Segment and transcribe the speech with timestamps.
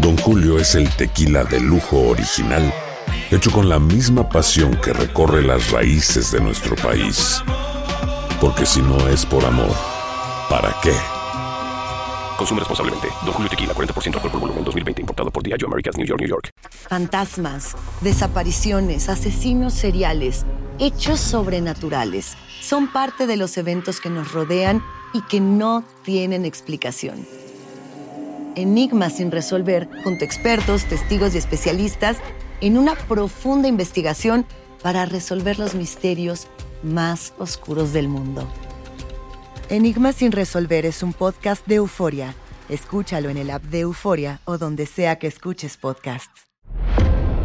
[0.00, 2.72] Don Julio es el tequila de lujo original,
[3.30, 7.42] hecho con la misma pasión que recorre las raíces de nuestro país.
[8.40, 9.76] Porque si no es por amor,
[10.48, 10.94] ¿para qué?
[12.38, 13.08] Consume responsablemente.
[13.26, 15.02] Don Julio Tequila, 40% alcohol por volumen, 2020.
[15.02, 16.48] Importado por Diageo Americas, New York, New York.
[16.88, 20.46] Fantasmas, desapariciones, asesinos seriales,
[20.78, 27.26] hechos sobrenaturales son parte de los eventos que nos rodean y que no tienen explicación.
[28.56, 32.16] Enigmas sin resolver, junto a expertos, testigos y especialistas,
[32.60, 34.44] en una profunda investigación
[34.82, 36.48] para resolver los misterios
[36.82, 38.48] más oscuros del mundo.
[39.68, 42.34] Enigmas sin resolver es un podcast de euforia.
[42.68, 46.46] Escúchalo en el app de Euforia o donde sea que escuches podcasts.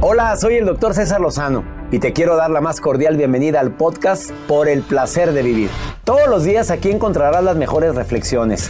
[0.01, 3.75] Hola, soy el doctor César Lozano y te quiero dar la más cordial bienvenida al
[3.75, 5.69] podcast Por el placer de vivir.
[6.03, 8.69] Todos los días aquí encontrarás las mejores reflexiones,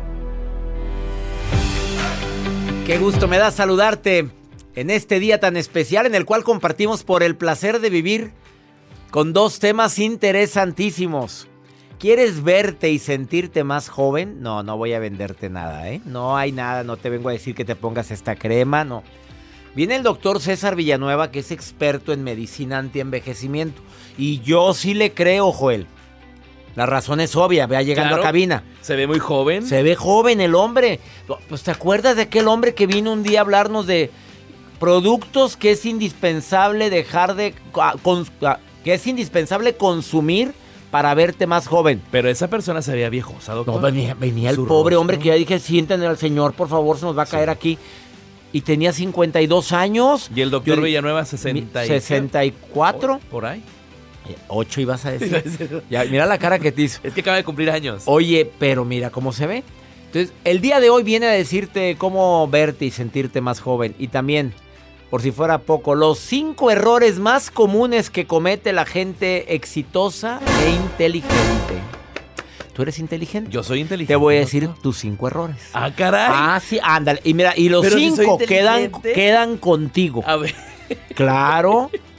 [2.85, 4.29] Qué gusto me da saludarte
[4.75, 8.31] en este día tan especial en el cual compartimos por el placer de vivir
[9.11, 11.47] con dos temas interesantísimos.
[11.99, 14.41] ¿Quieres verte y sentirte más joven?
[14.41, 16.01] No, no voy a venderte nada, ¿eh?
[16.05, 19.03] No hay nada, no te vengo a decir que te pongas esta crema, no.
[19.75, 23.81] Viene el doctor César Villanueva, que es experto en medicina antienvejecimiento.
[24.17, 25.85] Y yo sí le creo, Joel.
[26.75, 28.23] La razón es obvia, vea llegando Claro.
[28.23, 28.63] a cabina.
[28.81, 29.65] Se ve muy joven.
[29.65, 30.99] Se ve joven el hombre.
[31.49, 34.09] Pues te acuerdas de aquel hombre que vino un día a hablarnos de
[34.79, 37.95] productos que es indispensable dejar de ah,
[38.83, 40.53] que es indispensable consumir
[40.89, 42.01] para verte más joven.
[42.11, 43.09] Pero esa persona se veía
[43.53, 43.75] doctor.
[43.75, 45.01] No, venía, venía el pobre rostro.
[45.01, 47.77] hombre que ya dije, siéntenle al señor, por favor, se nos va a caer aquí.
[48.53, 50.29] Y tenía 52 años.
[50.35, 53.19] Y el doctor Villanueva 60 y- 64.
[53.29, 53.63] Por ahí.
[54.47, 55.83] 8 ibas a decir.
[55.89, 56.99] Ya, mira la cara que te hizo.
[57.03, 58.03] Es que acaba de cumplir años.
[58.05, 59.63] Oye, pero mira cómo se ve.
[60.07, 63.95] Entonces, el día de hoy viene a decirte cómo verte y sentirte más joven.
[63.97, 64.53] Y también,
[65.09, 70.69] por si fuera poco, los cinco errores más comunes que comete la gente exitosa e
[70.71, 71.75] inteligente.
[72.73, 73.49] ¿Tú eres inteligente?
[73.51, 74.13] Yo soy inteligente.
[74.13, 75.57] Te voy a decir tus cinco errores.
[75.73, 76.27] Ah, caray.
[76.29, 77.21] Ah, sí, ándale.
[77.23, 80.23] Y mira, y los Pero si soy cinco quedan, quedan contigo.
[80.25, 80.53] A ver.
[81.15, 81.89] Claro.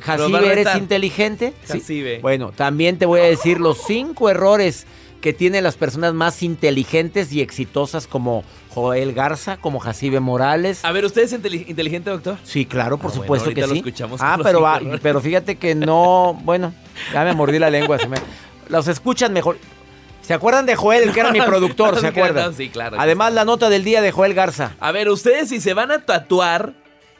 [0.00, 1.52] Jacibe, ¿eres inteligente?
[1.64, 1.78] Sí.
[1.80, 2.18] Jacibe.
[2.20, 4.86] Bueno, también te voy a decir los cinco errores
[5.20, 10.84] que tienen las personas más inteligentes y exitosas como Joel Garza, como Jacibe Morales.
[10.84, 12.36] A ver, ¿usted es inteli- inteligente, doctor?
[12.44, 13.78] Sí, claro, por Ah, bueno, supuesto ahorita que lo sí.
[13.78, 16.74] escuchamos ah, pero, va- pero fíjate que no, bueno,
[17.12, 17.98] ya me mordí la lengua.
[17.98, 18.18] se me-
[18.68, 19.56] los escuchan mejor.
[20.20, 21.98] ¿Se acuerdan de Joel, el que era mi productor?
[22.00, 22.54] ¿Se acuerdan?
[22.54, 24.72] sí, claro Además, la nota del día de Joel Garza.
[24.80, 26.74] A ver, ustedes si se van a tatuar,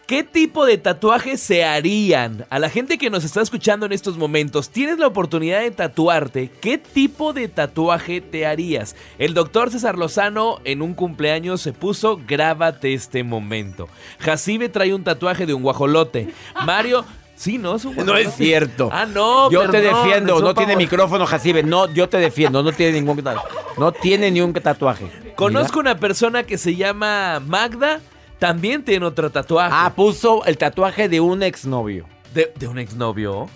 [0.07, 2.47] ¿qué tipo de tatuaje se harían?
[2.51, 6.51] A la gente que nos está escuchando en estos momentos, tienes la oportunidad de tatuarte,
[6.61, 8.97] ¿qué tipo de tatuaje te harías?
[9.19, 13.89] El doctor César Lozano en un cumpleaños se puso, grábate este momento.
[14.19, 16.33] Jacibe trae un tatuaje de un guajolote.
[16.65, 17.05] Mario...
[17.37, 18.91] Sí, no, es un No es cierto.
[18.93, 21.65] Ah, no, Yo te defiendo, no tiene micrófono, Jacibe.
[21.65, 23.49] No, yo te defiendo, no tiene ningún tatuaje.
[23.77, 25.11] No tiene ni un tatuaje.
[25.35, 28.01] Conozco una persona que se llama Magda,
[28.47, 29.75] también tiene otro tatuaje.
[29.77, 32.07] Ah, puso el tatuaje de un exnovio.
[32.35, 33.49] ¿De, de un exnovio?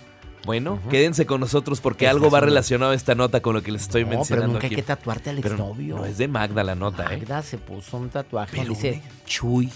[0.47, 3.83] Bueno, quédense con nosotros porque algo va relacionado a esta nota con lo que les
[3.83, 5.97] estoy No, pero nunca hay que tatuarte al exnovio.
[5.97, 7.19] no es de Magda la nota, ¿eh?
[7.19, 8.57] Magda se puso un tatuaje.
[8.57, 9.71] Pero dice Chuy.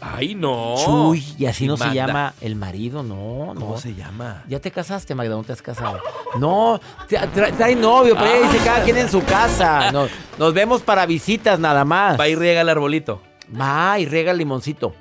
[0.00, 0.74] Ay, no.
[0.84, 3.60] Chuy, y así no se llama el marido, no, no.
[3.60, 4.44] ¿Cómo se llama?
[4.48, 5.34] ¿Ya te casaste, Magda?
[5.34, 5.98] ¿No te has casado?
[6.38, 6.78] No,
[7.08, 9.90] tra- tra- trae novio, pero ella dice cada quien en su casa.
[9.92, 10.06] No,
[10.38, 12.18] nos vemos para visitas nada más.
[12.20, 13.22] Va y riega el arbolito.
[13.58, 14.94] Va y riega el limoncito.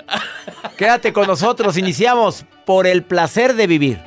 [0.77, 4.06] Quédate con nosotros, iniciamos por el placer de vivir.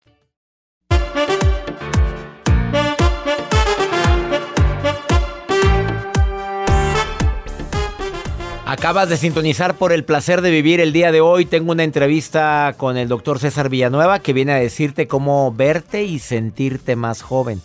[8.71, 11.43] Acabas de sintonizar por el placer de vivir el día de hoy.
[11.45, 16.19] Tengo una entrevista con el doctor César Villanueva que viene a decirte cómo verte y
[16.19, 17.61] sentirte más joven.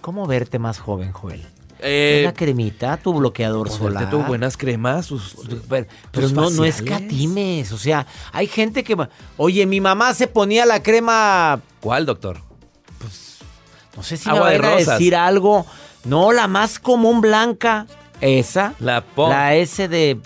[0.00, 1.46] ¿Cómo verte más joven, Joel?
[1.78, 4.10] Eh, Una cremita, tu bloqueador Ponerte solar.
[4.10, 5.36] tus buenas cremas, sus,
[5.68, 7.70] Pero, pero tus no, no escatimes.
[7.70, 8.96] O sea, hay gente que.
[8.96, 11.60] va- Oye, mi mamá se ponía la crema.
[11.78, 12.38] ¿Cuál, doctor?
[13.96, 14.98] No sé si Agua me de van a rosas.
[14.98, 15.64] decir algo.
[16.02, 17.86] No, la más común blanca.
[18.20, 18.74] Esa.
[18.78, 19.04] La.
[19.16, 20.18] La S de.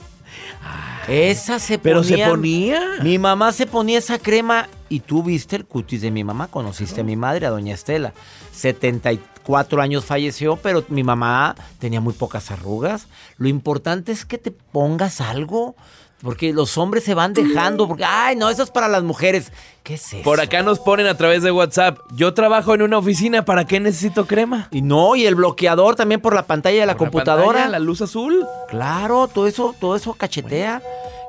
[1.09, 1.83] Esa se ponía.
[1.83, 2.81] Pero se ponía.
[3.03, 7.01] Mi mamá se ponía esa crema y tú viste el cutis de mi mamá, conociste
[7.01, 8.13] a mi madre, a doña Estela.
[8.53, 13.09] 74 años falleció, pero mi mamá tenía muy pocas arrugas.
[13.37, 15.75] Lo importante es que te pongas algo,
[16.23, 19.53] porque los hombres se van dejando, porque, ay, no, eso es para las mujeres.
[19.83, 20.23] ¿Qué es eso?
[20.23, 21.99] Por acá nos ponen a través de WhatsApp.
[22.15, 24.69] Yo trabajo en una oficina, ¿para qué necesito crema?
[24.71, 27.47] Y no, y el bloqueador también por la pantalla de la Por computadora.
[27.47, 28.47] pantalla, la luz azul.
[28.69, 30.81] Claro, todo eso, todo eso cachetea.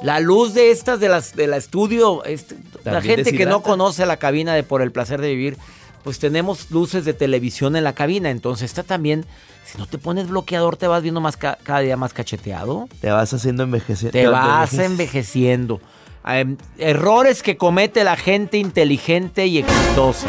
[0.01, 4.05] La luz de estas de las de la estudio, este, la gente que no conoce
[4.05, 5.57] la cabina de por el placer de vivir,
[6.03, 9.25] pues tenemos luces de televisión en la cabina, entonces está también
[9.65, 13.09] si no te pones bloqueador te vas viendo más ca- cada día más cacheteado, Te
[13.11, 14.11] vas haciendo envejecer.
[14.11, 15.81] te vas envejeciendo.
[16.25, 20.27] Em, errores que comete la gente inteligente y exitosa.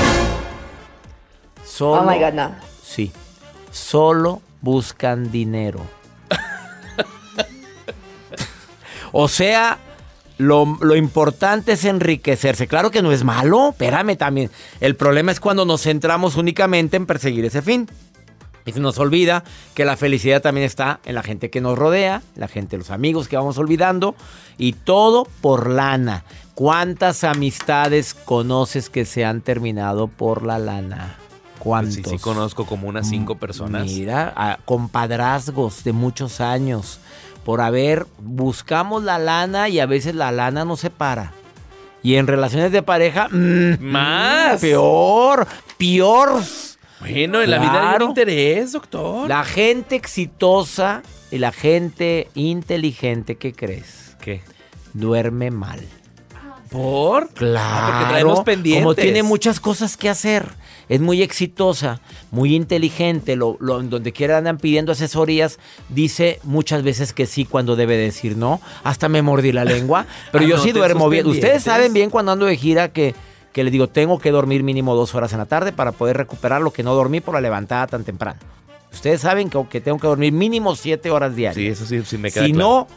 [1.65, 2.55] Solo, Oh my God, no.
[2.83, 3.13] Sí.
[3.71, 5.81] Solo buscan dinero.
[9.13, 9.79] o sea,
[10.39, 12.67] lo, lo importante es enriquecerse.
[12.67, 14.51] Claro que no es malo, espérame también.
[14.81, 17.89] El problema es cuando nos centramos únicamente en perseguir ese fin.
[18.67, 19.45] Y se nos olvida
[19.75, 23.29] que la felicidad también está en la gente que nos rodea, la gente, los amigos
[23.29, 24.15] que vamos olvidando,
[24.57, 26.25] y todo por lana.
[26.55, 31.17] ¿Cuántas amistades conoces que se han terminado por la lana?
[31.59, 31.97] ¿Cuántos?
[31.99, 33.85] Pues Sí, sí, conozco como unas cinco personas.
[33.87, 37.01] Mira, a- compadrazgos de muchos años.
[37.45, 41.33] Por haber, buscamos la lana y a veces la lana nos separa.
[42.03, 44.59] Y en relaciones de pareja, mm, Más.
[44.59, 46.43] mm, peor, peor.
[47.11, 48.05] Bueno, en la vida hay Claro.
[48.07, 49.29] un interés, doctor.
[49.29, 54.17] La gente exitosa y la gente inteligente, ¿qué crees?
[54.21, 54.43] ¿Qué?
[54.95, 55.81] Duerme mal.
[56.71, 57.29] ¿Por?
[57.31, 57.63] Claro.
[57.63, 58.75] Ah, porque.
[58.75, 60.47] Como tiene muchas cosas que hacer.
[60.89, 63.37] Es muy exitosa, muy inteligente.
[63.37, 65.59] Lo, lo- donde quiera andan pidiendo asesorías.
[65.89, 68.61] Dice muchas veces que sí cuando debe decir no.
[68.83, 70.07] Hasta me mordí la lengua.
[70.33, 71.27] Pero yo sí duermo bien.
[71.27, 73.15] Ustedes saben bien cuando ando de gira que,
[73.55, 76.61] que les digo, tengo que dormir mínimo dos horas en la tarde para poder recuperar
[76.61, 78.41] lo que no dormí por la levantada tan temprano.
[78.93, 81.55] Ustedes saben que, que tengo que dormir mínimo siete horas diarias.
[81.57, 82.69] Sí, eso sí, sí me queda Si claro.
[82.69, 82.89] no,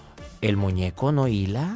[0.41, 1.75] el muñeco no hila.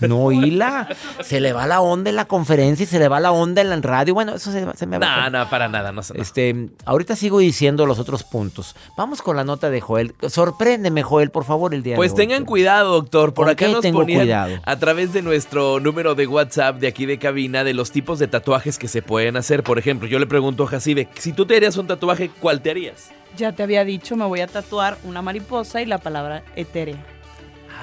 [0.00, 0.88] No hila.
[1.22, 3.70] Se le va la onda en la conferencia y se le va la onda en
[3.70, 4.14] la radio.
[4.14, 5.28] Bueno, eso se, se me va.
[5.30, 5.92] No, no, para nada.
[5.92, 6.14] No, no.
[6.20, 8.74] Este, ahorita sigo diciendo los otros puntos.
[8.96, 10.14] Vamos con la nota de Joel.
[10.26, 12.26] Sorpréndeme, Joel, por favor, el día Pues de hoy.
[12.28, 13.34] tengan cuidado, doctor.
[13.34, 14.56] Por ¿Con acá qué nos tengo ponían cuidado?
[14.64, 18.28] a través de nuestro número de WhatsApp de aquí de cabina de los tipos de
[18.28, 19.62] tatuajes que se pueden hacer.
[19.62, 22.70] Por ejemplo, yo le pregunto a Jacibe, si tú te harías un tatuaje, ¿cuál te
[22.70, 23.10] harías?
[23.36, 27.04] Ya te había dicho, me voy a tatuar una mariposa y la palabra etérea.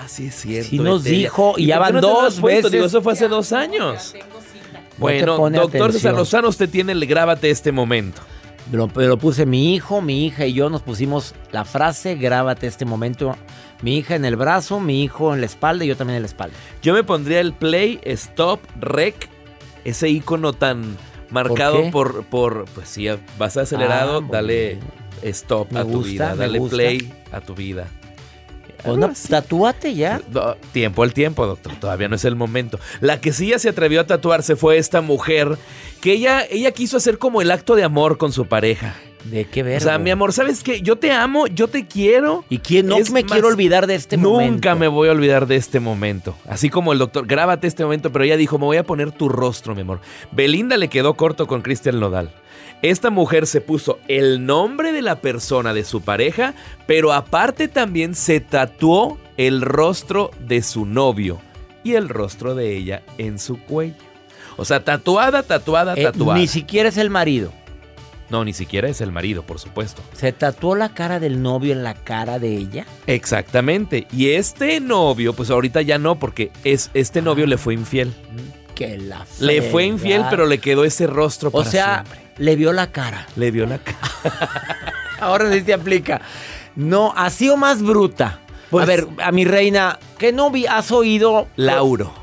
[0.02, 0.70] Ah, sí es cierto.
[0.70, 1.20] Sí nos Etelia.
[1.20, 2.72] dijo, y ya van no dos veces.
[2.72, 4.16] Digo, eso fue hace dos años.
[4.98, 6.16] Bueno, doctor César.
[6.16, 8.22] Lozano, usted tiene el grábate este momento.
[8.72, 12.86] Lo, lo puse mi hijo, mi hija y yo nos pusimos la frase, grábate este
[12.86, 13.36] momento.
[13.82, 16.28] Mi hija en el brazo, mi hijo en la espalda y yo también en la
[16.28, 16.56] espalda.
[16.82, 19.30] Yo me pondría el play, stop, rec,
[19.84, 20.98] ese icono tan
[21.32, 24.80] marcado por, por, pues sí, vas acelerado, Ah, dale
[25.24, 27.88] stop Me a tu gusta, vida, dale play a tu vida.
[28.84, 30.22] Pues no, tatúate ya.
[30.32, 31.74] No, tiempo al tiempo, doctor.
[31.80, 32.80] Todavía no es el momento.
[33.00, 35.58] La que sí ya se atrevió a tatuarse fue esta mujer
[36.02, 38.96] que ella, ella quiso hacer como el acto de amor con su pareja.
[39.26, 39.78] ¿De qué ver?
[39.78, 40.82] O sea, mi amor, ¿sabes qué?
[40.82, 42.44] Yo te amo, yo te quiero.
[42.50, 44.30] ¿Y quién no Es me más, quiero olvidar de este Nunca
[44.72, 44.76] momento?
[44.78, 46.36] me voy a olvidar de este momento.
[46.48, 49.30] Así como el doctor, grábate este momento, pero ella dijo, me voy a poner tu
[49.30, 50.00] rostro, mi amor.
[50.32, 52.32] Belinda le quedó corto con Cristian Nodal.
[52.82, 56.56] Esta mujer se puso el nombre de la persona de su pareja,
[56.88, 61.40] pero aparte también se tatuó el rostro de su novio
[61.84, 63.96] y el rostro de ella en su cuello.
[64.58, 66.40] O sea, tatuada, tatuada, Eh, tatuada.
[66.40, 67.52] ni siquiera es el marido.
[68.30, 70.02] No, ni siquiera es el marido, por supuesto.
[70.14, 72.86] ¿Se tatuó la cara del novio en la cara de ella?
[73.06, 74.08] Exactamente.
[74.12, 78.14] Y este novio, pues ahorita ya no, porque es, este novio le fue infiel.
[78.74, 79.84] Que la Le fue fregada.
[79.86, 82.31] infiel, pero le quedó ese rostro O para sea, siempre.
[82.42, 83.28] Le vio la cara.
[83.36, 84.00] Le vio la cara.
[85.20, 86.22] Ahora sí se aplica.
[86.76, 88.40] No, así o más bruta.
[88.72, 91.48] Pues- a ver, a mi reina, ¿qué no has oído?
[91.56, 92.14] Lauro.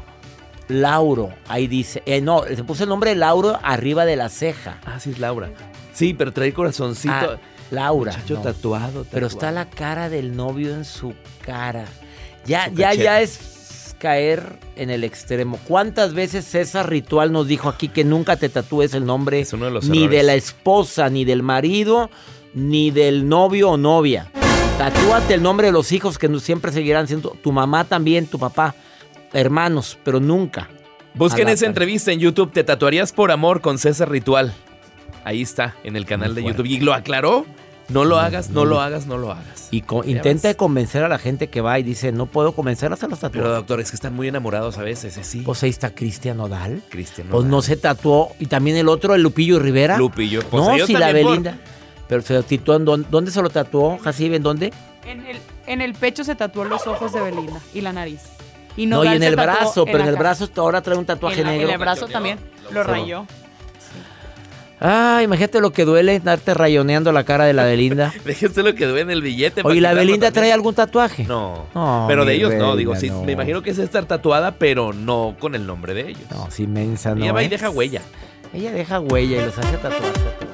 [0.66, 2.02] Lauro, ahí dice.
[2.04, 4.78] Eh, no, se puso el nombre de Lauro arriba de la ceja.
[4.84, 5.50] Ah, sí, es Laura.
[5.92, 7.14] Sí, pero trae corazoncito.
[7.14, 7.38] Ah,
[7.70, 8.12] Laura.
[8.12, 8.42] Muchacho no.
[8.42, 9.06] tatuado, tatuado.
[9.10, 11.84] Pero está la cara del novio en su cara.
[12.44, 13.57] Ya, Su ya, ya es
[13.99, 15.59] caer en el extremo.
[15.67, 19.67] ¿Cuántas veces César Ritual nos dijo aquí que nunca te tatúes el nombre Es uno
[19.67, 20.19] de los ni errores.
[20.19, 22.11] de la esposa, ni del marido,
[22.55, 24.31] ni del novio o novia?
[24.78, 28.75] Tatúate el nombre de los hijos que siempre seguirán siendo tu mamá también, tu papá,
[29.33, 30.69] hermanos, pero nunca.
[31.14, 32.52] Busquen esa entrevista en YouTube.
[32.52, 34.55] Te tatuarías por amor con César Ritual.
[35.25, 36.67] Ahí está, en el canal de YouTube.
[36.67, 37.45] Y lo aclaró.
[37.88, 39.68] No lo hagas, no lo hagas, no lo hagas.
[39.71, 43.09] Y co- intenta convencer a la gente que va y dice, no puedo convencerlas a
[43.09, 43.57] los Pero tatuajes.
[43.57, 45.25] doctor, es que están muy enamorados a veces, ¿eh?
[45.25, 45.40] sí.
[45.40, 46.83] Pues ahí está Cristian Nodal.
[46.90, 47.28] Cristian.
[47.30, 48.33] Pues no se tatuó.
[48.38, 49.97] Y también el otro, el Lupillo Rivera.
[49.97, 50.42] Lupillo.
[50.50, 51.59] Pues no, si la por- Belinda.
[52.09, 54.37] Pero se lo tatuó en dónde, ¿dónde se lo tatuó, Jacibe?
[54.37, 54.73] ¿En dónde?
[55.07, 58.21] En el, en el pecho se tatuó los ojos de Belinda y la nariz.
[58.76, 61.40] Y No, y Nodal en el brazo, pero en el brazo ahora trae un tatuaje
[61.40, 61.73] En, la- en negro.
[61.73, 62.38] el brazo también
[62.71, 63.26] lo rayó.
[64.80, 68.14] Ah, imagínate lo que duele darte rayoneando la cara de la Belinda.
[68.25, 69.62] Déjese lo que duele en el billete.
[69.64, 70.32] Oye, ¿la Belinda también.
[70.35, 71.25] trae algún tatuaje?
[71.25, 71.66] No.
[71.75, 73.25] No, pero de ellos no, digo, sí, no.
[73.25, 76.30] me imagino que es estar tatuada, pero no con el nombre de ellos.
[76.30, 77.25] No, sí, mensa, no.
[77.25, 77.50] Ella va y es.
[77.50, 78.02] deja huella.
[78.52, 80.49] Ella deja huella y los hace tatuarse.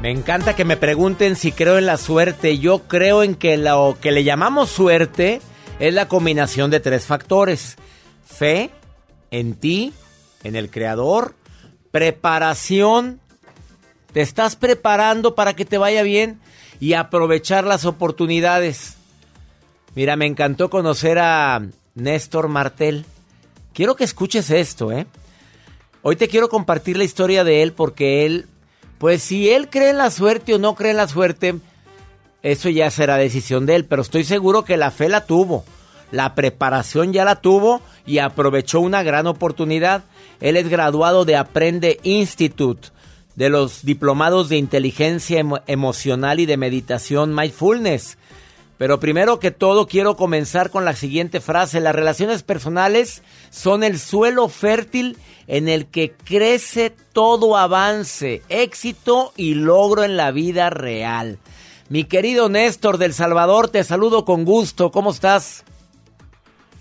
[0.00, 2.58] Me encanta que me pregunten si creo en la suerte.
[2.58, 5.40] Yo creo en que lo que le llamamos suerte
[5.78, 7.76] es la combinación de tres factores.
[8.36, 8.70] Fe
[9.30, 9.92] en ti,
[10.44, 11.34] en el creador,
[11.90, 13.20] preparación.
[14.12, 16.40] Te estás preparando para que te vaya bien
[16.80, 18.96] y aprovechar las oportunidades.
[19.94, 21.62] Mira, me encantó conocer a
[21.94, 23.04] Néstor Martel.
[23.72, 25.06] Quiero que escuches esto, ¿eh?
[26.02, 28.46] Hoy te quiero compartir la historia de él porque él,
[28.98, 31.54] pues si él cree en la suerte o no cree en la suerte,
[32.42, 35.64] eso ya será decisión de él, pero estoy seguro que la fe la tuvo,
[36.10, 40.04] la preparación ya la tuvo y aprovechó una gran oportunidad.
[40.40, 42.88] Él es graduado de Aprende Institute,
[43.36, 48.18] de los diplomados de inteligencia emo- emocional y de meditación mindfulness.
[48.78, 51.80] Pero primero que todo quiero comenzar con la siguiente frase.
[51.80, 55.16] Las relaciones personales son el suelo fértil
[55.46, 61.38] en el que crece todo avance, éxito y logro en la vida real.
[61.90, 64.90] Mi querido Néstor del Salvador, te saludo con gusto.
[64.90, 65.62] ¿Cómo estás?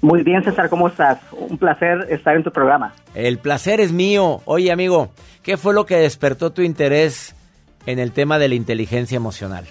[0.02, 1.20] Muy bien, César, ¿cómo estás?
[1.32, 2.94] Un placer estar en tu programa.
[3.14, 4.42] El placer es mío.
[4.46, 5.12] Oye, amigo,
[5.44, 7.36] ¿qué fue lo que despertó tu interés
[7.86, 9.66] en el tema de la inteligencia emocional?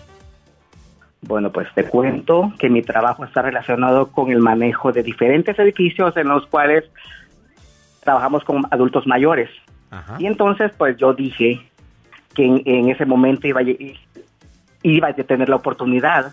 [1.23, 6.17] Bueno, pues te cuento que mi trabajo está relacionado con el manejo de diferentes edificios
[6.17, 6.85] en los cuales
[8.03, 9.51] trabajamos con adultos mayores.
[10.21, 11.61] Y entonces, pues yo dije
[12.35, 13.61] que en, en ese momento iba,
[14.85, 16.33] iba a tener la oportunidad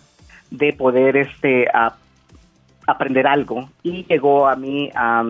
[0.52, 1.96] de poder este, a-
[2.88, 3.70] aprender algo.
[3.84, 5.24] Y llegó a mí a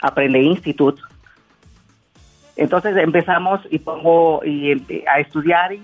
[0.00, 1.02] Aprende Institute.
[2.56, 4.72] Entonces empezamos y pongo y,
[5.08, 5.82] a estudiar y,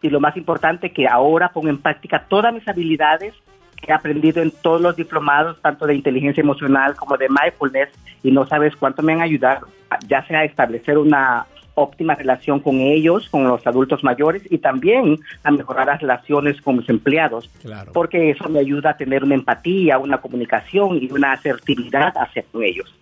[0.00, 3.34] y lo más importante que ahora pongo en práctica todas mis habilidades
[3.82, 7.88] que he aprendido en todos los diplomados, tanto de inteligencia emocional como de mindfulness,
[8.22, 9.66] y no sabes cuánto me han ayudado,
[10.06, 15.18] ya sea a establecer una óptima relación con ellos, con los adultos mayores, y también
[15.44, 17.92] a mejorar las relaciones con mis empleados, Claro.
[17.92, 22.62] porque eso me ayuda a tener una empatía, una comunicación y una asertividad hacia con
[22.62, 22.92] ellos.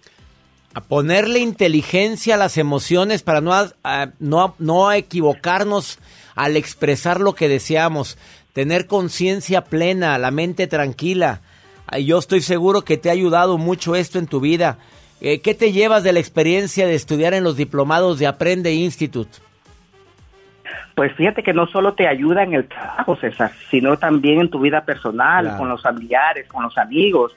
[0.72, 5.98] a ponerle inteligencia a las emociones para no, a- no, no equivocarnos
[6.36, 8.16] al expresar lo que deseamos,
[8.52, 11.40] tener conciencia plena, la mente tranquila.
[12.04, 14.78] Yo estoy seguro que te ha ayudado mucho esto en tu vida.
[15.20, 19.30] Eh, ¿Qué te llevas de la experiencia de estudiar en los diplomados de Aprende Institute?
[20.94, 24.60] Pues fíjate que no solo te ayuda en el trabajo, César, sino también en tu
[24.60, 25.58] vida personal, Claro.
[25.58, 27.34] con los familiares, con los amigos.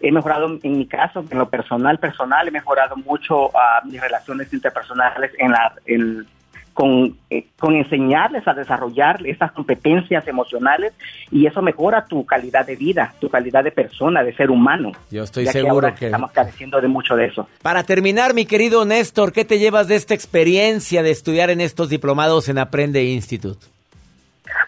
[0.00, 4.52] He mejorado, en mi caso, en lo personal, personal, he mejorado mucho ah, mis relaciones
[4.52, 6.26] interpersonales en la, en-
[6.74, 10.92] con, eh, con enseñarles a desarrollar estas competencias emocionales
[11.30, 14.90] y eso mejora tu calidad de vida, tu calidad de persona, de ser humano.
[15.10, 17.48] Yo estoy Ya seguro que- estamos careciendo de mucho de eso.
[17.62, 21.88] Para terminar, mi querido Néstor, ¿qué te llevas de esta experiencia de estudiar en estos
[21.88, 23.64] diplomados en Aprende Institute?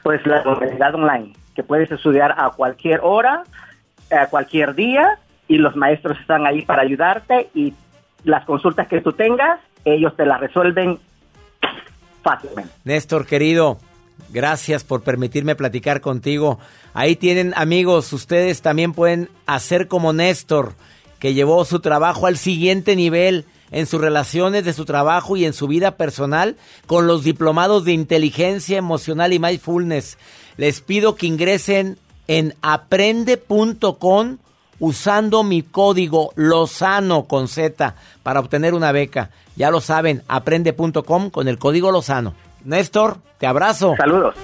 [0.02, 3.42] Pues la modalidad online, que puedes estudiar a cualquier hora,
[4.10, 7.75] a cualquier día, y los maestros están ahí para ayudarte y
[8.25, 10.98] las consultas que tú tengas, ellos te las resuelven
[12.85, 13.78] Néstor, querido,
[14.30, 16.59] gracias por permitirme platicar contigo.
[16.95, 20.75] Ahí tienen amigos, ustedes también pueden hacer como Néstor,
[21.18, 25.52] que llevó su trabajo al siguiente nivel en sus relaciones de su trabajo y en
[25.52, 26.56] su vida personal
[26.87, 30.18] con los diplomados de inteligencia emocional y mindfulness.
[30.56, 34.38] Les pido que ingresen en aprende.com
[34.78, 39.30] usando mi código Lozano con Z para obtener una beca.
[39.56, 42.35] Ya lo saben, aprende.com con el código Lozano.
[42.64, 43.95] Néstor, te abrazo.
[43.97, 44.35] Saludos.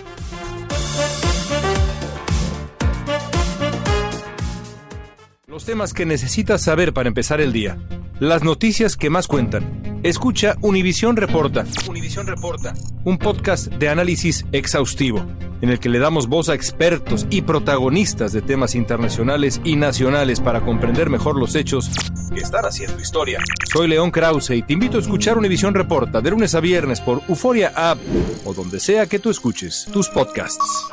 [5.52, 7.76] Los temas que necesitas saber para empezar el día.
[8.20, 10.00] Las noticias que más cuentan.
[10.02, 11.64] Escucha Univisión Reporta.
[11.88, 12.72] Univisión Reporta.
[13.04, 15.26] Un podcast de análisis exhaustivo,
[15.62, 20.40] en el que le damos voz a expertos y protagonistas de temas internacionales y nacionales
[20.40, 21.90] para comprender mejor los hechos
[22.34, 23.38] que están haciendo historia.
[23.72, 27.22] Soy León Krause y te invito a escuchar Univisión Reporta de lunes a viernes por
[27.28, 27.98] Euforia App
[28.44, 30.92] o donde sea que tú escuches tus podcasts.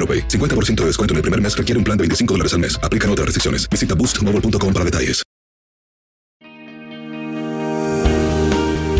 [0.01, 0.27] AroPay.
[0.27, 2.79] 50% de descuento en el primer mes requiere un plan de 25 dólares al mes.
[2.81, 3.69] Aplican otras restricciones.
[3.69, 5.21] Visita boostmobile.com para detalles.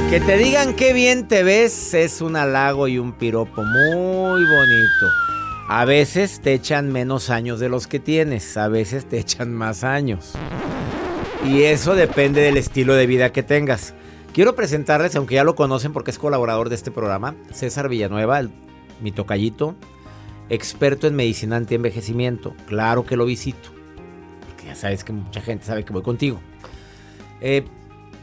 [0.09, 5.07] Que te digan qué bien te ves es un halago y un piropo muy bonito.
[5.69, 9.85] A veces te echan menos años de los que tienes, a veces te echan más
[9.85, 10.33] años.
[11.45, 13.93] Y eso depende del estilo de vida que tengas.
[14.33, 18.51] Quiero presentarles, aunque ya lo conocen porque es colaborador de este programa, César Villanueva, el-
[19.01, 19.75] mi tocallito,
[20.51, 22.53] experto en medicina anti-envejecimiento.
[22.67, 23.69] Claro que lo visito.
[24.47, 26.39] Porque ya sabes que mucha gente sabe que voy contigo.
[27.39, 27.63] Eh,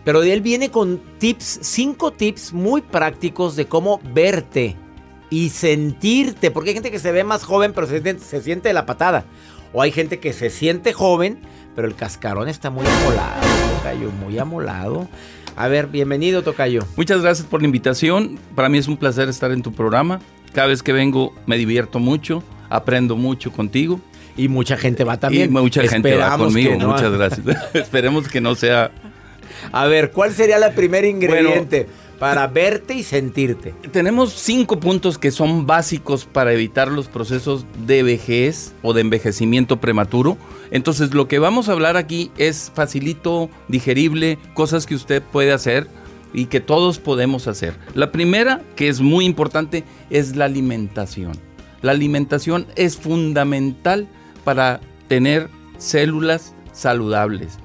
[0.04, 4.76] pero él viene con tips, cinco tips muy prácticos de cómo verte
[5.30, 6.50] y sentirte.
[6.50, 9.24] Porque hay gente que se ve más joven, pero se, siente- se siente la patada.
[9.72, 11.38] O hay gente que se siente joven,
[11.74, 13.40] pero el cascarón está muy amolado,
[13.76, 15.08] Tocayo, muy amolado.
[15.56, 16.86] A ver, bienvenido, Tocayo.
[16.96, 18.38] Muchas gracias por la invitación.
[18.54, 20.20] Para mí es un placer estar en tu programa.
[20.52, 24.00] Cada vez que vengo me divierto mucho, aprendo mucho contigo.
[24.36, 25.50] Y mucha gente va también.
[25.50, 26.76] Y mucha gente va conmigo.
[26.76, 26.88] no.
[26.88, 27.46] Muchas gracias.
[27.74, 28.92] Esperemos que no sea.
[29.72, 31.88] A ver, ¿cuál sería la primer ingrediente
[32.20, 33.74] Para verte y sentirte.
[33.90, 39.80] Tenemos cinco puntos que son básicos para evitar los procesos de vejez o de envejecimiento
[39.80, 40.38] prematuro.
[40.70, 45.88] Entonces lo que vamos a hablar aquí es facilito, digerible, cosas que usted puede hacer
[46.32, 47.74] y que todos podemos hacer.
[47.94, 51.32] La primera, que es muy importante, es la alimentación.
[51.82, 54.08] La alimentación es fundamental
[54.44, 57.58] para tener células saludables.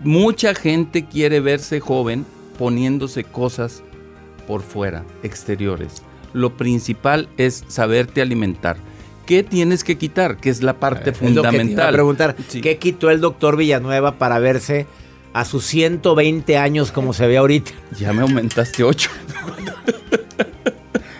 [0.00, 2.24] Mucha gente quiere verse joven
[2.58, 3.82] poniéndose cosas
[4.46, 6.02] por fuera, exteriores.
[6.32, 8.76] Lo principal es saberte alimentar.
[9.26, 10.38] ¿Qué tienes que quitar?
[10.38, 11.92] Que es la parte Es lo que te iba a fundamental.
[11.92, 14.86] preguntar, ¿qué quitó el doctor Villanueva para verse
[15.32, 17.72] a sus 120 años como se ve ahorita?
[17.98, 19.10] Ya me aumentaste 8.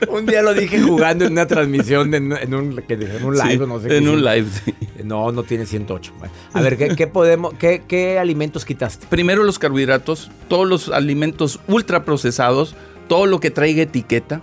[0.08, 3.80] un día lo dije jugando en una transmisión, en, en un, en live, Sí, no
[3.80, 4.74] sé qué en un live, sí.
[5.04, 6.12] No, no tiene 108.
[6.18, 9.06] Bueno, A ver, ¿qué, qué podemos, qué, qué alimentos quitaste?
[9.08, 12.74] Primero los carbohidratos, todos los alimentos ultraprocesados,
[13.08, 14.40] todo lo que traiga etiqueta,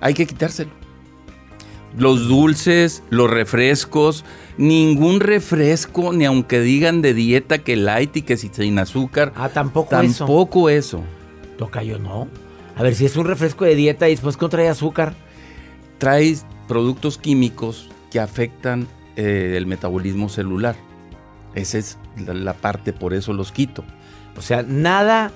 [0.00, 0.70] hay que quitárselo.
[1.96, 4.24] Los dulces, los refrescos,
[4.58, 9.32] ningún refresco, ni aunque digan de dieta que light y que si sin azúcar.
[9.36, 10.18] Ah, tampoco eso.
[10.26, 11.02] Tampoco eso.
[11.58, 12.28] Toca yo, no.
[12.76, 15.14] A ver, si es un refresco de dieta y después que trae azúcar.
[15.98, 16.36] Trae
[16.68, 20.76] productos químicos que afectan eh, el metabolismo celular.
[21.54, 23.82] Esa es la, la parte, por eso los quito.
[24.36, 25.32] O sea, nada,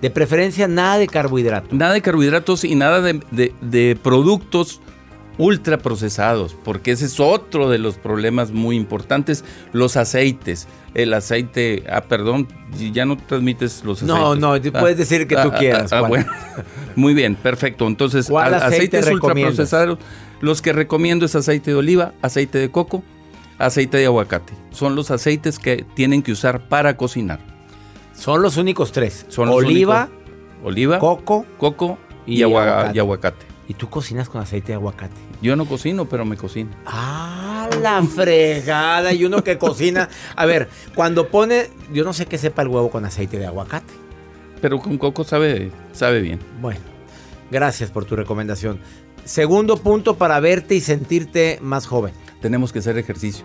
[0.00, 1.72] de preferencia nada de carbohidratos.
[1.72, 4.80] Nada de carbohidratos y nada de, de- de productos
[5.38, 9.44] ultraprocesados, porque ese es otro de los problemas muy importantes.
[9.72, 10.68] Los aceites.
[10.94, 12.48] El aceite, ah, perdón,
[12.92, 14.14] ya no transmites los aceites.
[14.14, 16.08] No, no, puedes decir que tú quieras, ah, Juan.
[16.10, 16.26] bueno.
[16.96, 17.86] Muy bien, perfecto.
[17.86, 19.98] Entonces, ¿Cuál aceite aceites ultraprocesados,
[20.42, 23.02] los que recomiendo es aceite de oliva, aceite de coco,
[23.58, 24.52] aceite de aguacate.
[24.70, 27.40] Son los aceites que tienen que usar para cocinar.
[28.14, 29.24] Son los únicos tres.
[29.28, 30.66] Son Oliva, únicos.
[30.66, 32.96] oliva, coco coco y, y agua- aguacate.
[32.96, 33.46] y aguacate.
[33.68, 35.14] Y tú cocinas con aceite de aguacate.
[35.40, 36.70] Yo no cocino, pero me cocino.
[36.86, 39.12] Ah, la fregada.
[39.12, 40.08] Y uno que cocina.
[40.36, 41.68] A ver, cuando pone.
[41.92, 43.92] Yo no sé qué sepa el huevo con aceite de aguacate.
[44.60, 46.38] Pero con coco sabe, sabe bien.
[46.60, 46.80] Bueno,
[47.50, 48.78] gracias por tu recomendación.
[49.24, 52.12] Segundo punto para verte y sentirte más joven.
[52.40, 53.44] Tenemos que hacer ejercicio.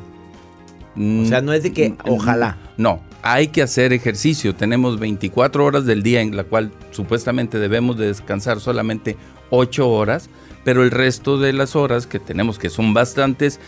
[0.96, 2.58] O sea, no es de que ojalá.
[2.78, 4.56] No, hay que hacer ejercicio.
[4.56, 9.16] Tenemos 24 horas del día en la cual supuestamente debemos de descansar solamente
[9.50, 10.30] 8 horas,
[10.64, 13.60] pero el resto de las horas que tenemos, que son bastantes,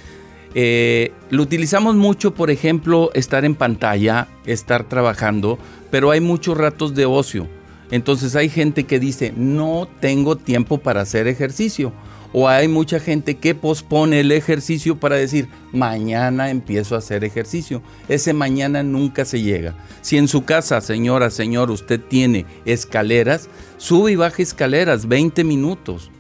[0.56, 5.60] eh, lo utilizamos mucho, por ejemplo, estar en pantalla, estar trabajando,
[5.92, 7.48] pero hay muchos ratos de ocio.
[7.92, 11.92] Entonces hay gente que dice, no tengo tiempo para hacer ejercicio.
[12.32, 17.82] O hay mucha gente que pospone el ejercicio para decir, mañana empiezo a hacer ejercicio.
[18.08, 19.74] Ese mañana nunca se llega.
[20.02, 26.12] Si en su casa, señora, señor, usted tiene escaleras, sube y baje escaleras 20 minutos.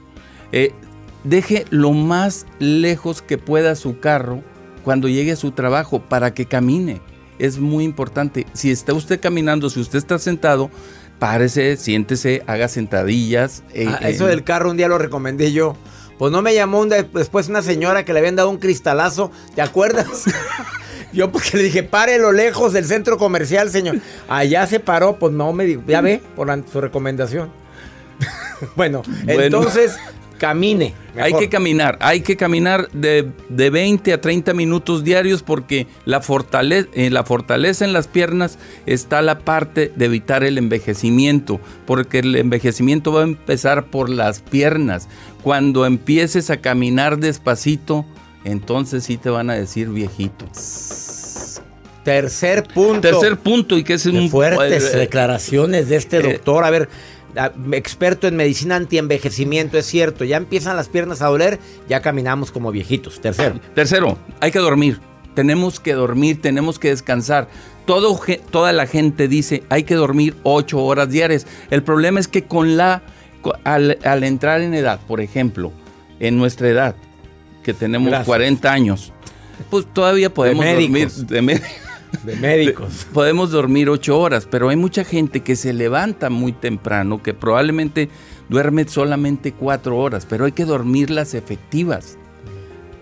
[0.52, 0.72] Eh,
[1.24, 4.42] deje lo más lejos que pueda su carro
[4.84, 7.02] cuando llegue a su trabajo para que camine.
[7.38, 8.48] Es muy importante.
[8.54, 10.72] Si está usted caminando, si usted está sentado,
[11.20, 13.64] párese, siéntese, haga sentadillas.
[13.74, 15.76] eh, Ah, eh, eso del carro un día lo recomendé yo.
[16.20, 19.32] Pues no me llamó un de- después una señora que le habían dado un cristalazo,
[19.56, 20.26] ¿te acuerdas?
[21.14, 23.98] yo porque le dije, pare lo lejos del centro comercial, señor.
[24.28, 27.50] Allá se paró, pues no me dijo, ya ve, por la- su recomendación.
[28.76, 29.42] bueno, Bueno.
[29.44, 29.96] entonces
[30.40, 30.96] camine.
[31.16, 36.22] Hay que caminar, hay que caminar de, de 20 a 30 minutos diarios porque la
[36.22, 42.36] fortaleza, la fortaleza en las piernas está la parte de evitar el envejecimiento, porque el
[42.36, 45.08] envejecimiento va a empezar por las piernas.
[45.44, 48.06] Cuando empieces a caminar despacito,
[48.44, 50.46] entonces sí te van a decir viejito.
[52.04, 53.02] Tercer punto.
[53.02, 56.64] Tercer punto y que es Qué un fuertes eh, declaraciones de este eh, doctor.
[56.64, 56.90] A ver,
[57.72, 60.26] experto en medicina antienvejecimiento, es cierto.
[60.26, 63.22] Ya empiezan las piernas a doler, ya caminamos como viejitos.
[63.22, 63.60] Tercero.
[63.76, 65.00] Tercero, hay que dormir.
[65.36, 67.48] Tenemos que dormir, tenemos que descansar.
[67.86, 68.20] Todo,
[68.52, 71.48] toda la gente dice hay que dormir ocho horas diarias.
[71.70, 73.04] El problema es que con la
[73.64, 75.72] al, al entrar en edad, por ejemplo,
[76.20, 76.96] en nuestra edad,
[77.64, 78.28] que tenemos Gracias.
[78.28, 79.14] 40 años,
[79.70, 81.62] pues todavía podemos dormir de
[82.24, 83.06] De médicos.
[83.08, 87.34] de- podemos dormir ocho horas, pero hay mucha gente que se levanta muy temprano, que
[87.34, 88.10] probablemente
[88.50, 92.18] duerme solamente cuatro horas, pero hay que dormir las efectivas.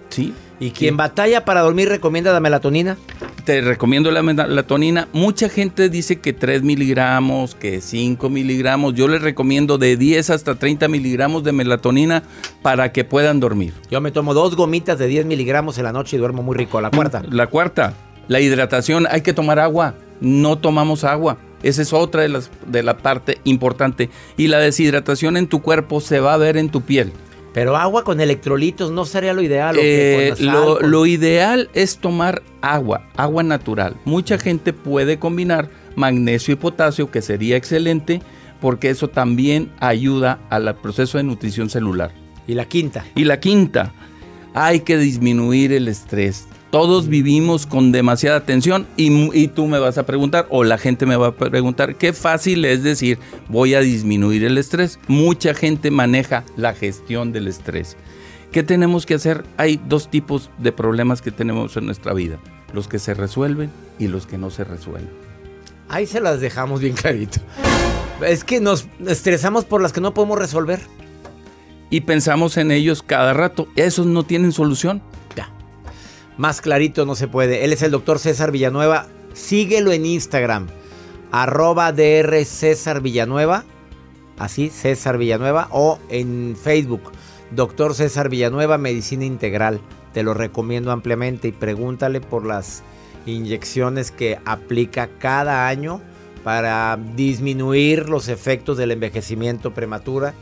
[0.09, 0.33] ¿Sí?
[0.59, 2.97] ¿Y quien batalla para dormir recomienda la melatonina?
[3.45, 5.07] Te recomiendo la melatonina.
[5.13, 8.95] Mucha gente dice que 3 miligramos, que 5 miligramos.
[8.95, 12.23] Yo les recomiendo de 10 hasta 30 miligramos de melatonina
[12.63, 13.73] para que puedan dormir.
[13.91, 16.81] Yo me tomo dos gomitas de 10 miligramos en la noche y duermo muy rico.
[16.81, 17.21] La cuarta.
[17.29, 17.93] La cuarta,
[18.27, 19.07] la hidratación.
[19.09, 19.95] Hay que tomar agua.
[20.21, 21.37] No tomamos agua.
[21.63, 24.09] Esa es otra de, las, de la parte importante.
[24.37, 27.11] Y la deshidratación en tu cuerpo se va a ver en tu piel.
[27.53, 29.75] Pero agua con electrolitos no sería lo ideal.
[29.77, 33.95] ¿o Eh, lo, con- lo ideal es tomar agua, agua natural.
[34.05, 38.21] Mucha gente puede combinar magnesio y potasio, que sería excelente,
[38.61, 42.11] porque eso también ayuda al proceso de nutrición celular.
[42.47, 43.05] Y la quinta.
[43.15, 43.91] Y la quinta,
[44.53, 46.47] hay que disminuir el estrés.
[46.71, 51.15] Todos vivimos con demasiada tensión y, tú me vas a preguntar, o la gente me
[51.15, 54.99] va a preguntar, qué fácil es decir, voy a disminuir el estrés.
[55.07, 57.95] Mucha gente maneja la gestión del estrés.
[58.51, 59.45] ¿Qué tenemos que hacer?
[59.55, 62.37] Hay dos tipos de problemas que tenemos en nuestra vida,
[62.73, 65.09] los que se resuelven y los que no se resuelven.
[65.87, 67.39] Ahí se las dejamos bien clarito.
[68.25, 70.81] Es que nos estresamos por las que no podemos resolver.
[71.89, 75.01] Y pensamos en ellos cada rato, esos no tienen solución.
[76.37, 77.65] Más clarito no se puede.
[77.65, 79.07] Él es el doctor César Villanueva.
[79.33, 80.67] Síguelo en Instagram.
[81.31, 81.93] Arroba
[82.45, 83.63] César Villanueva.
[84.37, 85.67] Así, César Villanueva.
[85.71, 87.11] O en Facebook.
[87.51, 89.81] Doctor César Villanueva, Medicina Integral.
[90.13, 92.83] Te lo recomiendo ampliamente y pregúntale por las
[93.25, 96.01] inyecciones que aplica cada año
[96.43, 100.33] para disminuir los efectos del envejecimiento prematura.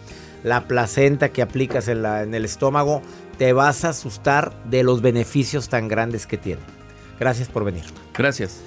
[0.43, 3.01] La placenta que aplicas en el estómago,
[3.37, 6.61] te vas a asustar de los beneficios tan grandes que tiene.
[7.19, 7.83] Gracias por venir.
[8.13, 8.61] Gracias.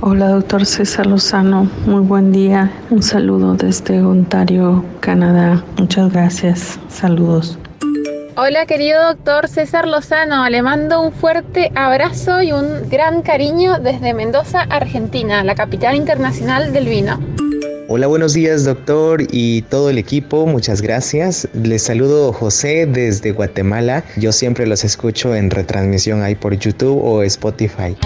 [0.00, 1.70] Hola, doctor César Lozano.
[1.86, 2.72] Muy buen día.
[2.90, 5.64] Un saludo desde Ontario, Canadá.
[5.78, 6.78] Muchas gracias.
[6.88, 7.58] Saludos.
[8.34, 14.14] Hola querido doctor César Lozano, le mando un fuerte abrazo y un gran cariño desde
[14.14, 17.20] Mendoza, Argentina, la capital internacional del vino.
[17.88, 21.48] Hola, buenos días doctor y todo el equipo, muchas gracias.
[21.52, 24.04] Les saludo José desde Guatemala.
[24.16, 27.96] Yo siempre los escucho en retransmisión ahí por YouTube o Spotify.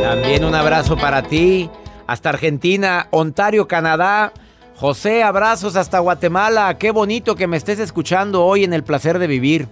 [0.00, 1.68] También un abrazo para ti.
[2.06, 4.32] Hasta Argentina, Ontario, Canadá.
[4.76, 6.78] José, abrazos hasta Guatemala.
[6.78, 9.68] Qué bonito que me estés escuchando hoy en el placer de vivir.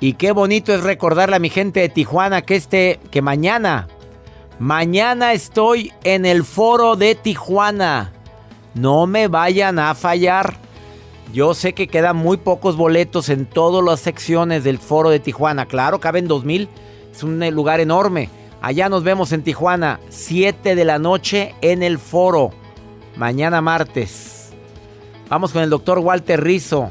[0.00, 3.88] Y qué bonito es recordarle a mi gente de Tijuana que este, que mañana,
[4.58, 8.12] mañana estoy en el foro de Tijuana.
[8.74, 10.56] No me vayan a fallar.
[11.32, 15.66] Yo sé que quedan muy pocos boletos en todas las secciones del foro de Tijuana.
[15.66, 16.68] Claro, caben 2000.
[17.12, 18.30] Es un eh, lugar enorme.
[18.62, 22.50] Allá nos vemos en Tijuana, 7 de la noche en el foro.
[23.16, 24.50] Mañana martes.
[25.28, 26.90] Vamos con el doctor Walter Rizzo.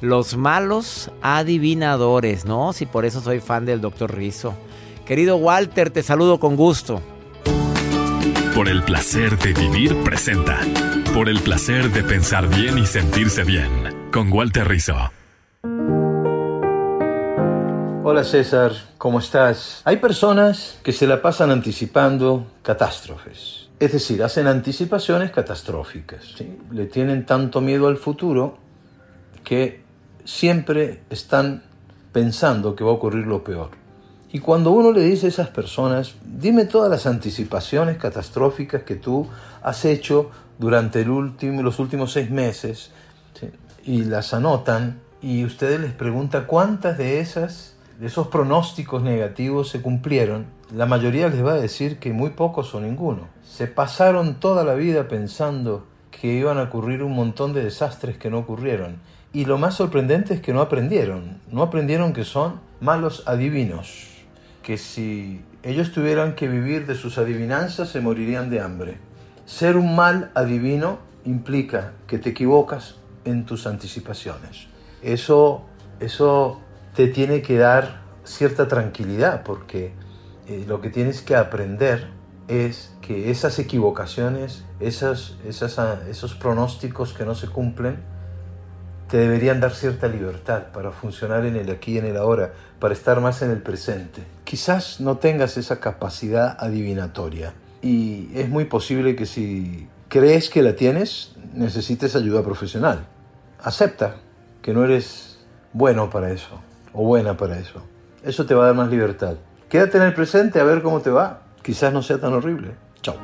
[0.00, 2.72] Los malos adivinadores, ¿no?
[2.72, 4.54] Si por eso soy fan del doctor Rizzo.
[5.06, 7.00] Querido Walter, te saludo con gusto.
[8.56, 10.58] Por el placer de vivir presenta.
[11.14, 13.70] Por el placer de pensar bien y sentirse bien.
[14.12, 14.96] Con Walter Rizzo.
[18.02, 19.80] Hola César, ¿cómo estás?
[19.84, 23.68] Hay personas que se la pasan anticipando catástrofes.
[23.78, 26.24] Es decir, hacen anticipaciones catastróficas.
[26.36, 26.58] ¿sí?
[26.72, 28.58] Le tienen tanto miedo al futuro
[29.44, 29.84] que
[30.24, 31.62] siempre están
[32.10, 33.85] pensando que va a ocurrir lo peor.
[34.32, 39.28] Y cuando uno le dice a esas personas, dime todas las anticipaciones catastróficas que tú
[39.62, 42.90] has hecho durante los últimos seis meses,
[43.84, 49.80] y las anotan, y ustedes les pregunta cuántas de esas, de esos pronósticos negativos se
[49.80, 53.28] cumplieron, la mayoría les va a decir que muy pocos o ninguno.
[53.44, 58.30] Se pasaron toda la vida pensando que iban a ocurrir un montón de desastres que
[58.30, 58.96] no ocurrieron.
[59.32, 61.40] Y lo más sorprendente es que no aprendieron.
[61.50, 64.15] No aprendieron que son malos adivinos.
[64.66, 68.98] Que si ellos tuvieran que vivir de sus adivinanzas se morirían de hambre.
[69.44, 74.66] Ser un mal adivino implica que te equivocas en tus anticipaciones.
[75.02, 75.64] Eso,
[76.00, 76.60] eso
[76.96, 79.92] te tiene que dar cierta tranquilidad porque
[80.48, 82.08] eh, lo que tienes que aprender
[82.48, 85.36] es que esas equivocaciones, esas,
[85.78, 87.98] ah, esos pronósticos que no se cumplen,
[89.08, 92.94] te deberían dar cierta libertad para funcionar en el aquí y en el ahora, para
[92.94, 94.22] estar más en el presente.
[94.44, 100.74] Quizás no tengas esa capacidad adivinatoria y es muy posible que si crees que la
[100.74, 103.06] tienes, necesites ayuda profesional.
[103.62, 104.16] Acepta
[104.62, 105.38] que no eres
[105.72, 106.60] bueno para eso
[106.92, 107.82] o buena para eso.
[108.24, 109.36] Eso te va a dar más libertad.
[109.68, 111.42] Quédate en el presente a ver cómo te va.
[111.62, 112.74] Quizás no sea tan horrible.
[113.02, 113.16] Chao.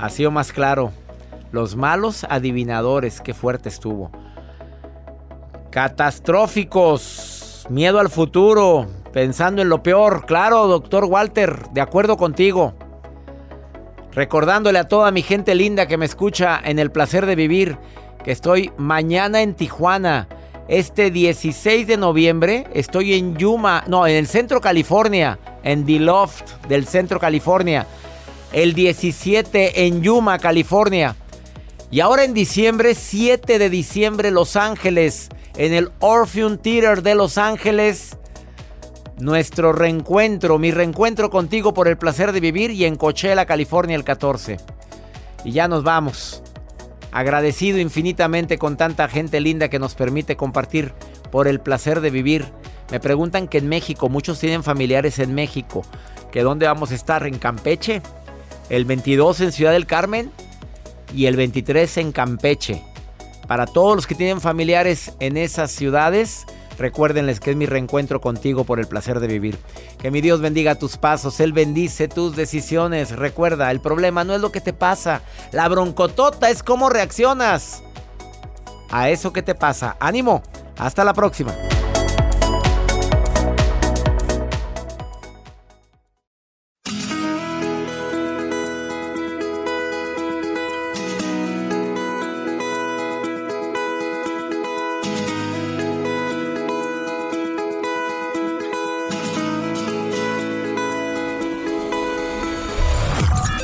[0.00, 0.92] Ha sido más claro.
[1.50, 4.10] Los malos adivinadores, qué fuerte estuvo.
[5.70, 10.26] Catastróficos, miedo al futuro, pensando en lo peor.
[10.26, 12.74] Claro, doctor Walter, de acuerdo contigo.
[14.12, 17.78] Recordándole a toda mi gente linda que me escucha en el placer de vivir,
[18.24, 20.28] que estoy mañana en Tijuana,
[20.68, 26.66] Este 16 de noviembre estoy en Yuma, no, en el centro California, en The Loft
[26.68, 27.86] del centro California.
[28.52, 31.16] El 17 en Yuma, California.
[31.90, 37.38] Y ahora en diciembre, 7 de diciembre, Los Ángeles, en el Orpheum Theater de Los
[37.38, 38.18] Ángeles.
[39.18, 44.04] Nuestro reencuentro, mi reencuentro contigo por el placer de vivir y en Coachella, California, el
[44.04, 44.58] 14.
[45.44, 46.42] Y ya nos vamos.
[47.10, 50.92] Agradecido infinitamente con tanta gente linda que nos permite compartir
[51.32, 52.52] por el placer de vivir.
[52.90, 55.82] Me preguntan que en México, muchos tienen familiares en México,
[56.30, 58.02] que dónde vamos a estar, en Campeche,
[58.68, 60.30] el 22 en Ciudad del Carmen
[61.14, 62.82] y el 23 en Campeche.
[63.46, 66.44] Para todos los que tienen familiares en esas ciudades,
[66.78, 69.58] recuérdenles que es mi reencuentro contigo por el placer de vivir.
[69.98, 73.16] Que mi Dios bendiga tus pasos, Él bendice tus decisiones.
[73.16, 77.82] Recuerda, el problema no es lo que te pasa, la broncotota es cómo reaccionas
[78.90, 79.96] a eso que te pasa.
[79.98, 80.42] Ánimo,
[80.76, 81.54] hasta la próxima.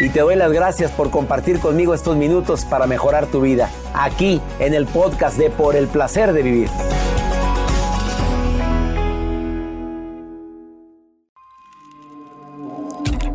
[0.00, 4.40] Y te doy las gracias por compartir conmigo estos minutos para mejorar tu vida, aquí
[4.58, 6.68] en el podcast de Por el Placer de Vivir.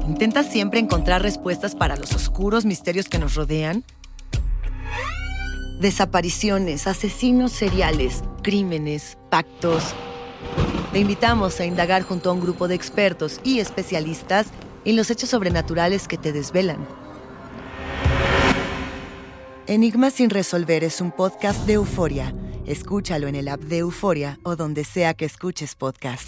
[0.05, 3.85] ¿Intentas siempre encontrar respuestas para los oscuros misterios que nos rodean?
[5.79, 9.93] Desapariciones, asesinos seriales, crímenes, pactos.
[10.91, 14.47] Te invitamos a indagar junto a un grupo de expertos y especialistas
[14.85, 16.87] en los hechos sobrenaturales que te desvelan.
[19.67, 22.33] Enigma sin resolver es un podcast de euforia.
[22.65, 26.27] Escúchalo en el app de Euforia o donde sea que escuches podcast.